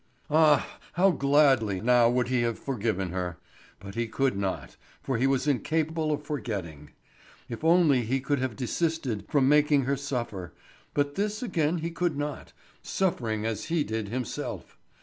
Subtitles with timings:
[0.31, 0.79] Ah!
[0.93, 3.37] How gladly now would he have forgiven her.
[3.79, 6.89] But he could not, for he was incapable of forgetting.
[7.47, 10.53] If only he could have desisted from making her suffer;
[10.95, 12.51] but this again he could not,
[12.81, 14.75] suffering as he did himself.